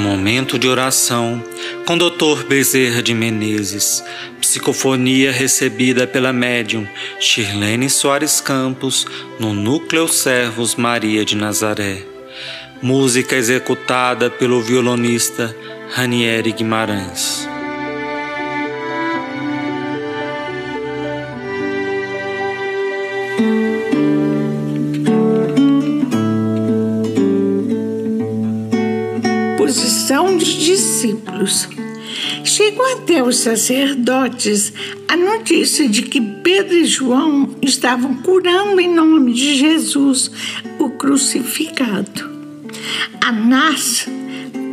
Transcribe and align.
Momento 0.00 0.58
de 0.58 0.66
oração 0.66 1.44
com 1.84 1.96
Dr. 1.96 2.44
Bezerra 2.48 3.02
de 3.02 3.12
Menezes. 3.12 4.02
Psicofonia 4.40 5.30
recebida 5.30 6.06
pela 6.06 6.32
médium 6.32 6.86
Shirlene 7.20 7.90
Soares 7.90 8.40
Campos 8.40 9.06
no 9.38 9.52
Núcleo 9.52 10.08
Servos 10.08 10.74
Maria 10.74 11.22
de 11.22 11.36
Nazaré. 11.36 12.02
Música 12.80 13.36
executada 13.36 14.30
pelo 14.30 14.62
violonista 14.62 15.54
Ranieri 15.94 16.52
Guimarães. 16.52 17.46
Posição 29.70 30.36
dos 30.36 30.48
discípulos. 30.48 31.68
Chegou 32.42 32.84
até 32.92 33.22
os 33.22 33.36
sacerdotes 33.36 34.72
a 35.06 35.16
notícia 35.16 35.88
de 35.88 36.02
que 36.02 36.20
Pedro 36.20 36.74
e 36.74 36.84
João 36.84 37.54
estavam 37.62 38.16
curando 38.16 38.80
em 38.80 38.92
nome 38.92 39.32
de 39.32 39.54
Jesus, 39.54 40.28
o 40.76 40.90
crucificado. 40.90 42.28
Anás, 43.20 44.08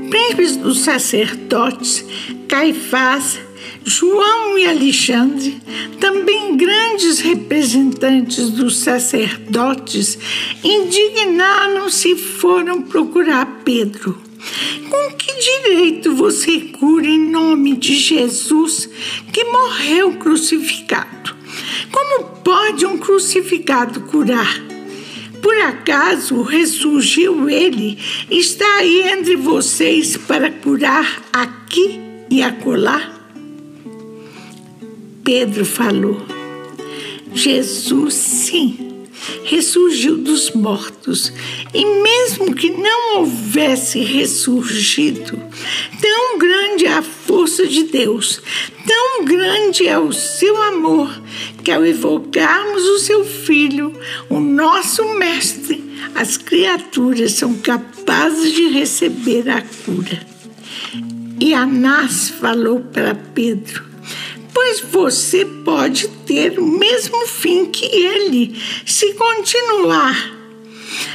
príncipes 0.09 0.57
dos 0.57 0.79
sacerdotes, 0.79 2.03
Caifás, 2.47 3.39
João 3.85 4.57
e 4.57 4.65
Alexandre, 4.65 5.61
também 5.99 6.57
grandes 6.57 7.19
representantes 7.19 8.49
dos 8.49 8.79
sacerdotes, 8.79 10.17
indignaram-se 10.63 12.13
e 12.13 12.15
foram 12.15 12.81
procurar 12.81 13.61
Pedro. 13.63 14.25
Com 14.89 15.11
que 15.15 15.33
direito 15.39 16.15
você 16.15 16.59
cura 16.59 17.07
em 17.07 17.29
nome 17.29 17.75
de 17.75 17.95
Jesus 17.95 18.89
que 19.33 19.43
morreu 19.45 20.13
crucificado? 20.13 21.35
Como 21.91 22.25
pode 22.41 22.85
um 22.85 22.97
crucificado 22.97 24.01
curar? 24.01 24.61
Por 25.41 25.57
acaso 25.59 26.41
ressurgiu 26.41 27.49
ele? 27.49 27.97
Está 28.29 28.65
aí 28.77 29.09
entre 29.09 29.35
vocês 29.35 30.17
para 30.17 30.51
curar 30.51 31.21
aqui 31.31 31.99
e 32.29 32.41
acolá? 32.41 33.13
Pedro 35.23 35.65
falou: 35.65 36.21
Jesus, 37.33 38.13
sim 38.13 38.86
ressurgiu 39.43 40.17
dos 40.17 40.51
mortos. 40.51 41.31
E 41.73 41.85
mesmo 41.85 42.53
que 42.53 42.69
não 42.69 43.17
houvesse 43.17 43.99
ressurgido, 43.99 45.41
tão 46.01 46.37
grande 46.37 46.85
é 46.85 46.93
a 46.93 47.01
força 47.01 47.65
de 47.65 47.83
Deus, 47.83 48.41
tão 48.87 49.25
grande 49.25 49.87
é 49.87 49.97
o 49.97 50.11
seu 50.11 50.61
amor, 50.61 51.21
que 51.63 51.71
ao 51.71 51.85
evocarmos 51.85 52.83
o 52.83 52.99
seu 52.99 53.25
Filho, 53.25 53.93
o 54.29 54.39
nosso 54.39 55.03
Mestre, 55.15 55.83
as 56.15 56.37
criaturas 56.37 57.33
são 57.33 57.55
capazes 57.55 58.53
de 58.53 58.69
receber 58.69 59.49
a 59.49 59.61
cura. 59.85 60.25
E 61.39 61.53
Anás 61.53 62.29
falou 62.29 62.79
para 62.79 63.13
Pedro: 63.13 63.83
pois 64.57 64.79
você 64.79 65.45
pode 65.45 66.07
ter 66.25 66.57
o 66.57 66.65
mesmo 66.65 67.27
fim 67.27 67.67
que 67.67 67.85
ele 67.85 68.59
se 68.87 69.13
continuar 69.13 70.35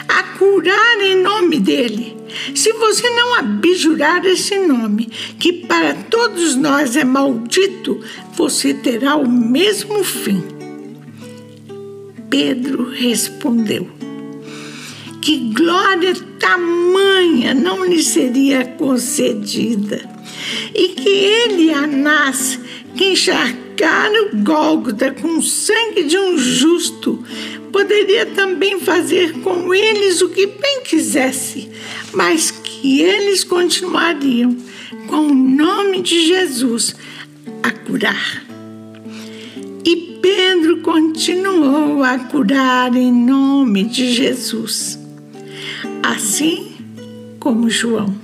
a 0.08 0.22
curar 0.38 1.00
em 1.00 1.20
nome 1.20 1.58
dele. 1.58 2.16
Se 2.54 2.72
você 2.74 3.10
não 3.10 3.34
abjurar 3.34 4.24
esse 4.24 4.60
nome, 4.60 5.06
que 5.40 5.54
para 5.54 5.92
todos 5.92 6.54
nós 6.54 6.94
é 6.94 7.02
maldito, 7.02 8.00
você 8.36 8.74
terá 8.74 9.16
o 9.16 9.28
mesmo 9.28 10.04
fim. 10.04 10.40
Pedro 12.30 12.90
respondeu: 12.90 13.90
Que 15.20 15.52
glória 15.52 16.14
tamanha 16.38 17.54
não 17.54 17.84
lhe 17.84 18.04
seria 18.04 18.64
concedida, 18.64 20.08
e 20.72 20.90
que 20.90 21.08
ele, 21.08 21.72
Anás, 21.72 22.61
que 22.96 23.12
encharcara 23.12 24.24
o 24.32 24.42
Gólgota 24.42 25.10
com 25.12 25.38
o 25.38 25.42
sangue 25.42 26.04
de 26.04 26.18
um 26.18 26.36
justo, 26.38 27.24
poderia 27.72 28.26
também 28.26 28.78
fazer 28.78 29.32
com 29.40 29.74
eles 29.74 30.20
o 30.20 30.28
que 30.28 30.46
bem 30.46 30.82
quisesse, 30.84 31.70
mas 32.12 32.50
que 32.50 33.00
eles 33.00 33.42
continuariam, 33.42 34.56
com 35.06 35.26
o 35.26 35.34
nome 35.34 36.02
de 36.02 36.26
Jesus, 36.26 36.94
a 37.62 37.70
curar. 37.70 38.44
E 39.84 40.18
Pedro 40.20 40.80
continuou 40.82 42.02
a 42.04 42.18
curar 42.18 42.94
em 42.94 43.10
nome 43.10 43.84
de 43.84 44.12
Jesus, 44.12 44.98
assim 46.02 46.72
como 47.40 47.68
João. 47.68 48.14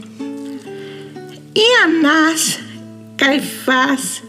E 1.55 1.75
Anás, 1.83 2.61
Caifás, 3.17 4.23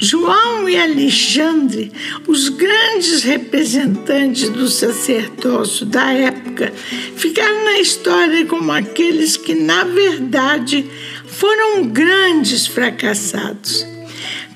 João 0.00 0.68
e 0.68 0.76
Alexandre, 0.76 1.90
os 2.26 2.48
grandes 2.50 3.24
representantes 3.24 4.48
do 4.48 4.68
sacerdócio 4.68 5.84
da 5.84 6.12
época, 6.12 6.72
ficaram 7.16 7.64
na 7.64 7.80
história 7.80 8.46
como 8.46 8.70
aqueles 8.70 9.36
que, 9.36 9.56
na 9.56 9.82
verdade, 9.82 10.88
foram 11.26 11.88
grandes 11.88 12.64
fracassados. 12.66 13.84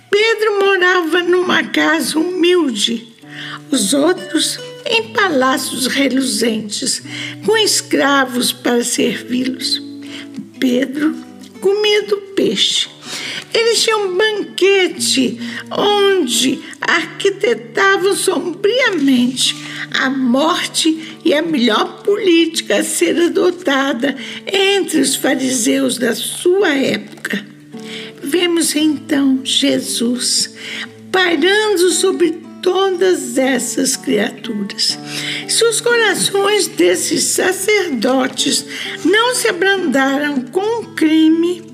Pedro 0.09 0.61
morava 0.61 1.23
numa 1.25 1.65
casa 1.65 2.19
humilde, 2.21 3.09
os 3.71 3.93
outros 3.93 4.61
em 4.87 5.13
palácios 5.13 5.89
reluzentes, 5.89 7.03
com 7.45 7.57
escravos 7.57 8.53
para 8.53 8.85
servi-los. 8.85 9.83
Pedro 10.61 11.17
comia 11.61 12.03
do 12.03 12.22
peixe 12.35 12.89
eles 13.55 13.83
tinham 13.83 14.09
um 14.09 14.17
banquete 14.17 15.39
onde 15.71 16.61
arquitetavam 16.81 18.15
sombriamente 18.15 19.57
a 19.93 20.09
morte 20.09 21.19
e 21.25 21.35
a 21.35 21.43
melhor 21.43 22.03
política 22.03 22.79
a 22.79 22.85
ser 22.85 23.17
adotada 23.21 24.17
entre 24.47 25.01
os 25.01 25.15
fariseus 25.15 25.99
da 25.99 26.15
sua 26.15 26.75
época. 26.75 27.45
Vemos 28.23 28.75
então 28.75 29.41
Jesus 29.45 30.55
pairando 31.11 31.91
sobre 31.91 32.41
todas 32.63 33.37
essas 33.37 33.97
criaturas. 33.97 34.99
Se 35.49 35.65
os 35.65 35.81
corações 35.81 36.69
desses 36.69 37.25
sacerdotes 37.25 38.65
não 39.05 39.35
se 39.35 39.49
abrandaram 39.49 40.41
com 40.43 40.83
o 40.83 40.95
crime, 40.95 41.72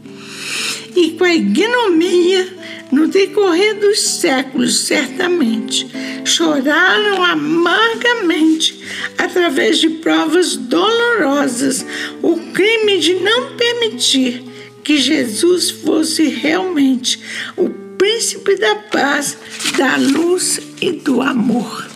e 0.94 1.10
com 1.12 1.24
a 1.24 1.34
ignomia 1.34 2.48
no 2.90 3.08
decorrer 3.08 3.78
dos 3.78 4.00
séculos, 4.00 4.80
certamente, 4.80 5.86
choraram 6.24 7.22
amargamente 7.22 8.80
através 9.16 9.78
de 9.78 9.90
provas 9.90 10.56
dolorosas 10.56 11.84
o 12.22 12.36
crime 12.52 12.98
de 12.98 13.14
não 13.14 13.56
permitir 13.56 14.44
que 14.82 14.96
Jesus 14.96 15.70
fosse 15.70 16.28
realmente 16.28 17.20
o 17.56 17.68
príncipe 17.68 18.56
da 18.56 18.76
paz, 18.76 19.36
da 19.76 19.96
luz 19.96 20.60
e 20.80 20.92
do 20.92 21.20
amor 21.20 21.87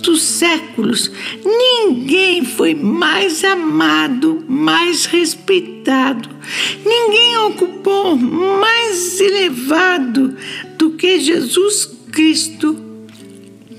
dos 0.00 0.22
séculos, 0.22 1.10
ninguém 1.44 2.44
foi 2.44 2.74
mais 2.74 3.44
amado, 3.44 4.44
mais 4.48 5.04
respeitado, 5.06 6.28
ninguém 6.84 7.36
ocupou 7.38 8.16
mais 8.16 9.20
elevado 9.20 10.36
do 10.78 10.90
que 10.92 11.20
Jesus 11.20 11.90
Cristo 12.10 12.76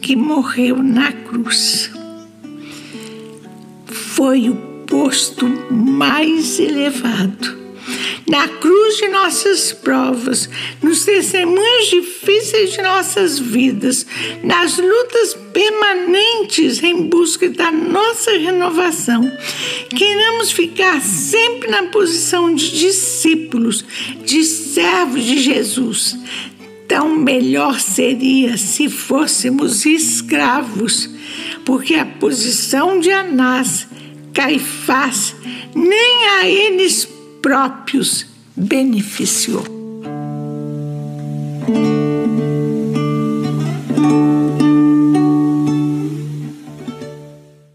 que 0.02 0.16
morreu 0.16 0.82
na 0.82 1.12
cruz. 1.12 1.92
Foi 3.86 4.50
o 4.50 4.56
posto 4.88 5.48
mais 5.72 6.60
elevado 6.60 7.61
na 8.32 8.48
cruz 8.48 8.96
de 8.96 9.10
nossas 9.10 9.74
provas, 9.74 10.50
nos 10.82 11.04
testemunhos 11.04 11.90
difíceis 11.90 12.72
de 12.72 12.82
nossas 12.82 13.38
vidas, 13.38 14.06
nas 14.42 14.78
lutas 14.78 15.38
permanentes 15.52 16.82
em 16.82 17.10
busca 17.10 17.50
da 17.50 17.70
nossa 17.74 18.32
renovação. 18.32 19.30
Queremos 19.90 20.50
ficar 20.50 21.02
sempre 21.02 21.70
na 21.70 21.88
posição 21.88 22.56
de 22.56 22.72
discípulos, 22.72 23.84
de 24.24 24.46
servos 24.46 25.26
de 25.26 25.38
Jesus. 25.38 26.18
Tão 26.88 27.10
melhor 27.10 27.82
seria 27.82 28.56
se 28.56 28.88
fôssemos 28.88 29.86
escravos, 29.86 31.10
porque 31.66 31.96
a 31.96 32.06
posição 32.06 32.98
de 32.98 33.12
Anás, 33.12 33.86
Caifás, 34.34 35.36
nem 35.76 36.28
a 36.40 36.48
eles 36.48 37.11
próprios 37.42 38.26
beneficiou. 38.56 39.81